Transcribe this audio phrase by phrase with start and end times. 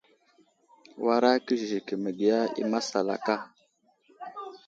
[1.05, 3.35] Wara kəziziki məgiya i masalaka.